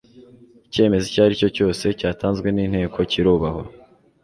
[0.67, 3.63] icyemezo icyo aricyo cyose cyatanzwe n'inteko kirubahwa